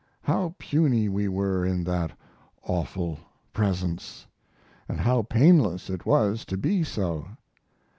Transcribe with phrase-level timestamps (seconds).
[0.23, 2.11] How puny we were in that
[2.63, 3.19] awful
[3.53, 4.25] Presence,
[4.89, 7.27] and how painless it was to be so!